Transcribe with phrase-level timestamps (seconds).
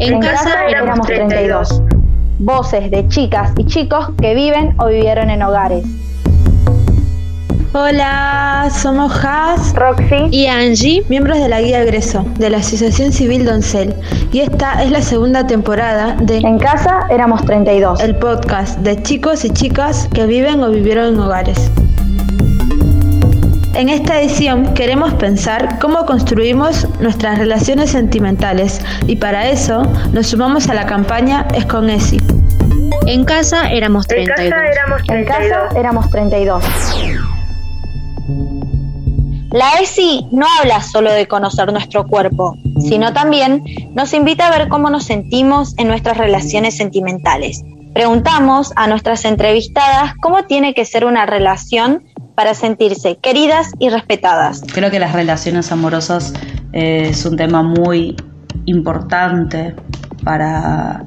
[0.00, 1.82] En, casa, éramos 32.
[2.38, 5.84] Voces de chicas y chicos que viven o vivieron en hogares.
[7.74, 13.44] Hola, somos Has, Roxy y Angie, miembros de la Guía Egreso de la Asociación Civil
[13.44, 13.94] Doncel.
[14.32, 19.44] Y esta es la segunda temporada de En casa éramos 32, el podcast de chicos
[19.44, 21.70] y chicas que viven o vivieron en hogares.
[23.74, 30.68] En esta edición queremos pensar cómo construimos nuestras relaciones sentimentales y para eso nos sumamos
[30.68, 32.18] a la campaña Es con ESI.
[33.06, 34.44] En casa éramos 32.
[34.44, 35.08] En casa éramos 32.
[35.08, 36.64] En casa éramos 32.
[39.52, 43.64] La ESI no habla solo de conocer nuestro cuerpo, sino también
[43.94, 47.62] nos invita a ver cómo nos sentimos en nuestras relaciones sentimentales.
[47.94, 54.62] Preguntamos a nuestras entrevistadas cómo tiene que ser una relación para sentirse queridas y respetadas.
[54.72, 56.32] Creo que las relaciones amorosas
[56.72, 58.16] eh, es un tema muy
[58.66, 59.74] importante
[60.24, 61.04] para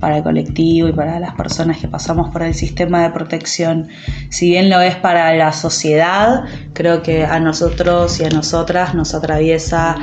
[0.00, 3.88] para el colectivo y para las personas que pasamos por el sistema de protección.
[4.30, 9.14] Si bien lo es para la sociedad, creo que a nosotros y a nosotras nos
[9.14, 9.96] atraviesa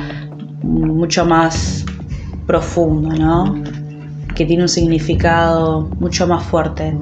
[0.62, 1.84] mucho más
[2.46, 3.62] profundo, ¿no?
[4.34, 6.96] Que tiene un significado mucho más fuerte,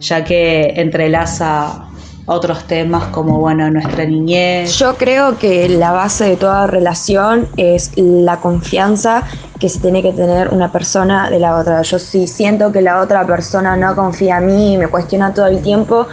[0.00, 1.87] ya que entrelaza
[2.28, 4.76] otros temas como bueno nuestra niñez.
[4.78, 9.24] Yo creo que la base de toda relación es la confianza
[9.58, 11.80] que se tiene que tener una persona de la otra.
[11.82, 15.46] Yo si siento que la otra persona no confía en mí y me cuestiona todo
[15.46, 16.06] el tiempo,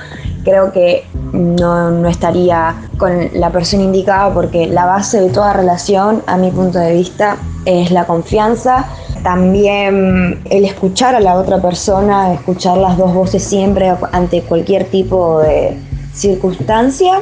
[0.43, 6.23] creo que no, no, estaría con la persona indicada porque la base de toda relación,
[6.27, 8.85] a mi punto de vista, es la confianza.
[9.21, 15.39] También el escuchar a la otra persona, escuchar las dos voces siempre ante cualquier tipo
[15.39, 15.77] de,
[16.15, 17.21] circunstancia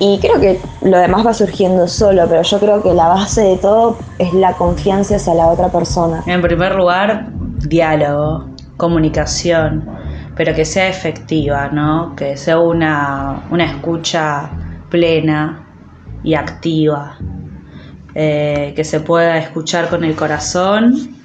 [0.00, 3.56] y creo que lo demás va surgiendo solo, pero yo creo que la base de
[3.56, 6.22] todo es la confianza hacia la otra persona.
[6.26, 7.30] En primer lugar,
[7.66, 9.88] diálogo, comunicación,
[10.36, 12.14] pero que sea efectiva, ¿no?
[12.14, 14.50] Que sea una, una escucha
[14.88, 15.64] plena
[16.22, 17.18] y activa,
[18.14, 21.16] eh, que se pueda escuchar con el corazón,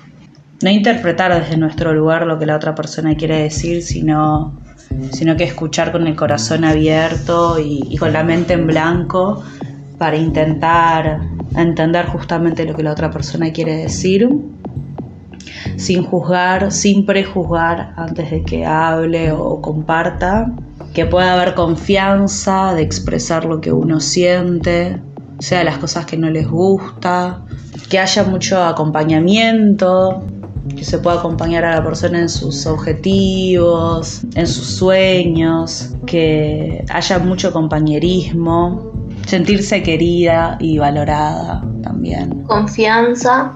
[0.63, 4.57] no interpretar desde nuestro lugar lo que la otra persona quiere decir, sino
[5.11, 9.43] sino que escuchar con el corazón abierto y, con la mente en blanco
[9.97, 11.21] para intentar
[11.55, 14.27] entender justamente lo que la otra persona quiere decir,
[15.77, 20.51] sin juzgar, sin prejuzgar antes de que hable o comparta,
[20.93, 24.99] que pueda haber confianza de expresar lo que uno siente,
[25.39, 27.41] sea las cosas que no les gusta,
[27.89, 30.23] que haya mucho acompañamiento,
[30.69, 37.19] que se pueda acompañar a la persona en sus objetivos, en sus sueños, que haya
[37.19, 38.91] mucho compañerismo,
[39.25, 42.43] sentirse querida y valorada también.
[42.43, 43.51] Confianza,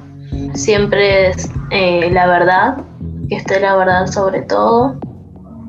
[0.54, 2.78] siempre es eh, la verdad,
[3.30, 5.00] que esté la verdad sobre todo,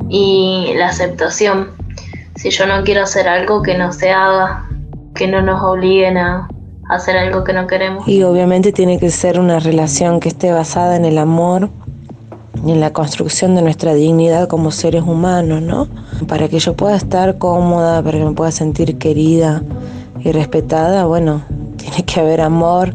[0.08, 1.68] y la aceptación.
[2.36, 4.68] Si yo no quiero hacer algo, que no se haga,
[5.14, 6.48] que no nos obliguen a,
[6.88, 8.08] hacer algo que no queremos.
[8.08, 11.68] Y obviamente tiene que ser una relación que esté basada en el amor
[12.66, 15.86] y en la construcción de nuestra dignidad como seres humanos, ¿no?
[16.26, 19.62] Para que yo pueda estar cómoda, para que me pueda sentir querida
[20.18, 21.42] y respetada, bueno,
[21.76, 22.94] tiene que haber amor,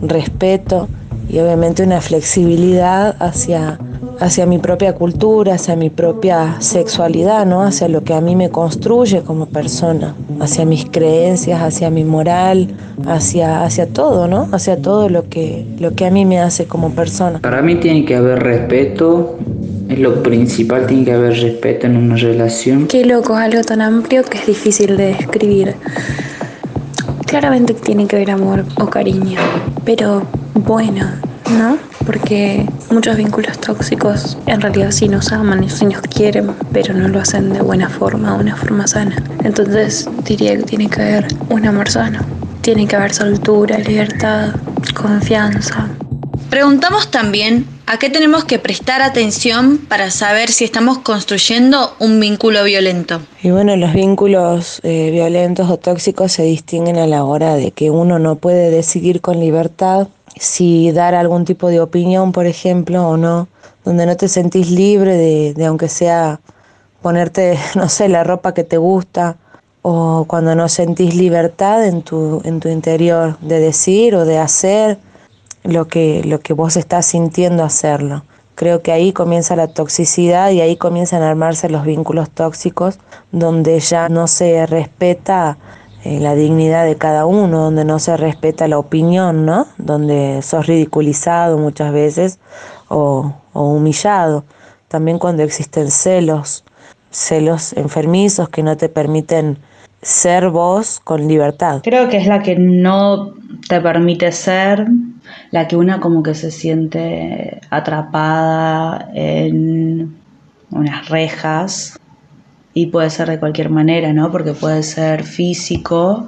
[0.00, 0.88] respeto
[1.28, 3.78] y obviamente una flexibilidad hacia
[4.20, 7.62] hacia mi propia cultura, hacia mi propia sexualidad, ¿no?
[7.62, 12.68] Hacia lo que a mí me construye como persona, hacia mis creencias, hacia mi moral,
[13.06, 14.48] hacia, hacia todo, ¿no?
[14.52, 17.40] Hacia todo lo que, lo que a mí me hace como persona.
[17.40, 19.36] Para mí tiene que haber respeto,
[19.88, 22.86] es lo principal, tiene que haber respeto en una relación.
[22.86, 25.74] Qué loco, algo tan amplio que es difícil de describir.
[27.26, 29.40] Claramente tiene que haber amor o cariño,
[29.84, 30.22] pero
[30.54, 31.06] bueno,
[31.58, 31.76] ¿no?
[32.06, 37.08] Porque muchos vínculos tóxicos en realidad sí nos aman y sí nos quieren, pero no
[37.08, 39.16] lo hacen de buena forma, de una forma sana.
[39.44, 42.20] Entonces diría que tiene que haber un amor sano.
[42.60, 44.54] Tiene que haber soltura, libertad,
[44.94, 45.88] confianza.
[46.50, 52.64] Preguntamos también a qué tenemos que prestar atención para saber si estamos construyendo un vínculo
[52.64, 53.20] violento.
[53.42, 57.90] Y bueno, los vínculos eh, violentos o tóxicos se distinguen a la hora de que
[57.90, 63.16] uno no puede decidir con libertad si dar algún tipo de opinión, por ejemplo, o
[63.16, 63.48] no,
[63.84, 66.40] donde no te sentís libre de, de, aunque sea
[67.02, 69.36] ponerte, no sé, la ropa que te gusta,
[69.88, 74.98] o cuando no sentís libertad en tu, en tu interior de decir o de hacer
[75.62, 78.24] lo que, lo que vos estás sintiendo hacerlo.
[78.56, 82.98] Creo que ahí comienza la toxicidad y ahí comienzan a armarse los vínculos tóxicos,
[83.30, 85.56] donde ya no se respeta
[86.20, 89.66] la dignidad de cada uno, donde no se respeta la opinión, ¿no?
[89.78, 92.38] Donde sos ridiculizado muchas veces
[92.88, 94.44] o humillado.
[94.88, 96.64] También cuando existen celos,
[97.10, 99.58] celos enfermizos que no te permiten
[100.02, 101.80] ser vos con libertad.
[101.82, 103.34] Creo que es la que no
[103.68, 104.86] te permite ser,
[105.50, 110.16] la que una como que se siente atrapada en
[110.70, 111.98] unas rejas
[112.76, 114.30] y puede ser de cualquier manera, ¿no?
[114.30, 116.26] Porque puede ser físico,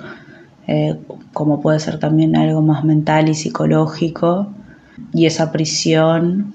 [0.67, 0.97] eh,
[1.35, 4.49] como puede ser también algo más mental y psicológico,
[5.13, 6.55] y esa prisión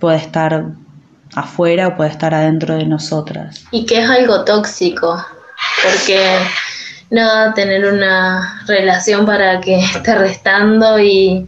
[0.00, 0.64] puede estar
[1.36, 3.64] afuera o puede estar adentro de nosotras.
[3.70, 5.24] Y que es algo tóxico,
[5.84, 6.18] porque
[7.10, 11.46] no tener una relación para que esté restando y,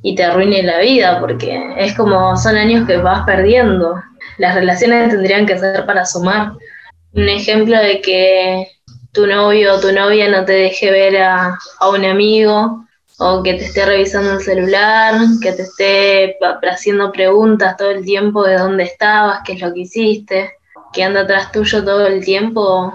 [0.00, 4.00] y te arruine la vida, porque es como son años que vas perdiendo.
[4.38, 6.52] Las relaciones tendrían que ser para sumar
[7.12, 8.68] un ejemplo de que
[9.12, 11.58] tu novio o tu novia no te deje ver a,
[11.90, 12.84] un amigo
[13.18, 16.36] o que te esté revisando el celular, que te esté
[16.70, 20.52] haciendo preguntas todo el tiempo de dónde estabas, qué es lo que hiciste,
[20.92, 22.92] que anda atrás tuyo todo el tiempo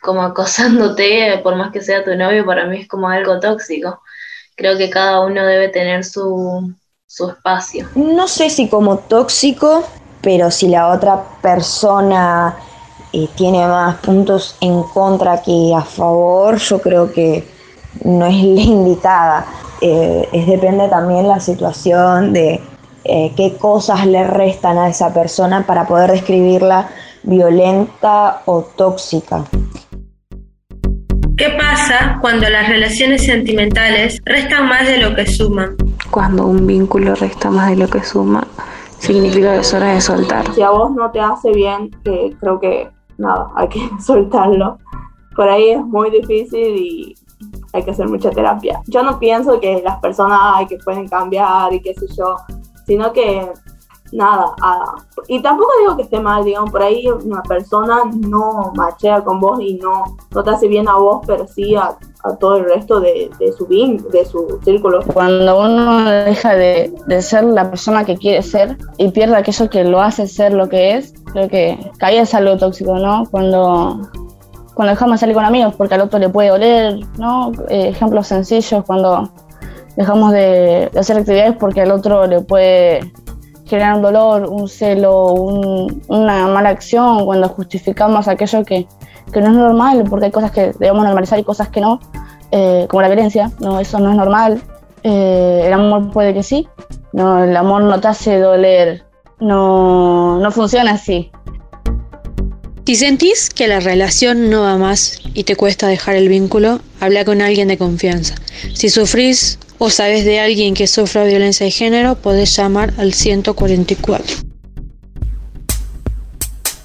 [0.00, 4.00] como acosándote, por más que sea tu novio, para mí es como algo tóxico.
[4.56, 6.72] Creo que cada uno debe tener su,
[7.06, 7.86] su espacio.
[7.94, 9.86] No sé si como tóxico,
[10.22, 12.56] pero si la otra persona
[13.12, 17.44] eh, tiene más puntos en contra que a favor, yo creo que
[18.04, 19.46] no es la indicada.
[19.80, 22.60] Eh, es depende también la situación de
[23.04, 26.88] eh, qué cosas le restan a esa persona para poder describirla
[27.22, 29.44] violenta o tóxica.
[31.36, 35.76] ¿Qué pasa cuando las relaciones sentimentales restan más de lo que suman?
[36.10, 38.46] Cuando un vínculo resta más de lo que suma,
[38.98, 40.52] significa que es hora de soltar.
[40.54, 44.78] Si a vos no te hace bien, creo que nada, hay que soltarlo.
[45.36, 47.14] Por ahí es muy difícil y
[47.72, 48.80] hay que hacer mucha terapia.
[48.86, 52.36] Yo no pienso que las personas hay que pueden cambiar y qué sé yo,
[52.86, 53.52] sino que
[54.12, 54.54] nada,
[55.26, 59.60] y tampoco digo que esté mal, digamos, por ahí una persona no machea con vos
[59.60, 61.96] y no, no te hace bien a vos, pero sí a,
[62.40, 65.00] todo el resto de, su de su círculo.
[65.12, 69.84] Cuando uno deja de, de, ser la persona que quiere ser y pierde aquello que
[69.84, 73.24] lo hace ser lo que es, creo que, ahí es algo tóxico, ¿no?
[73.30, 74.08] Cuando,
[74.74, 77.52] cuando dejamos de salir con amigos porque al otro le puede oler, ¿no?
[77.68, 79.30] Eh, ejemplos sencillos, cuando
[79.96, 83.12] dejamos de, hacer actividades porque al otro le puede
[83.68, 88.86] generar un dolor, un celo, una mala acción, cuando justificamos aquello que,
[89.32, 92.00] que, no es normal, porque hay cosas que debemos normalizar y cosas que no,
[92.50, 94.62] eh, como la violencia, no, eso no es normal.
[95.02, 96.66] Eh, el amor puede que sí,
[97.12, 99.04] no, el amor no te hace doler,
[99.38, 101.30] no, no funciona así.
[102.86, 107.26] Si sentís que la relación no va más y te cuesta dejar el vínculo, habla
[107.26, 108.34] con alguien de confianza.
[108.72, 114.48] Si sufrís o sabes de alguien que sufra violencia de género, podés llamar al 144.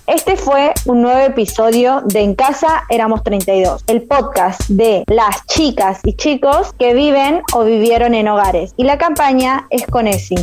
[0.06, 6.02] Este fue un nuevo episodio de En Casa Éramos 32, el podcast de las chicas
[6.04, 8.74] y chicos que viven o vivieron en hogares.
[8.76, 10.36] Y la campaña es con ESI.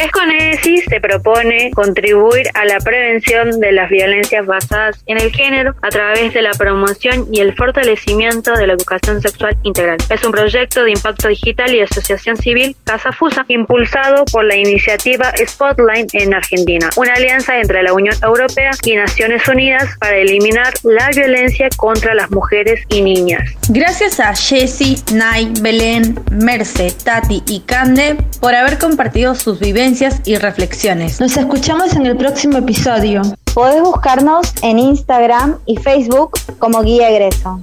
[0.00, 5.90] Esconesi se propone contribuir a la prevención de las violencias basadas en el género a
[5.90, 9.98] través de la promoción y el fortalecimiento de la educación sexual integral.
[10.08, 15.32] Es un proyecto de impacto digital y asociación civil Casa Fusa, impulsado por la iniciativa
[15.46, 21.10] Spotlight en Argentina, una alianza entre la Unión Europea y Naciones Unidas para eliminar la
[21.10, 23.50] violencia contra las mujeres y niñas.
[23.68, 29.89] Gracias a Jessie, Nay, Belén, Merce, Tati y Cande por haber compartido sus vivencias
[30.24, 31.20] y reflexiones.
[31.20, 33.22] Nos escuchamos en el próximo episodio.
[33.52, 37.60] Podés buscarnos en Instagram y Facebook como Guía Egreso.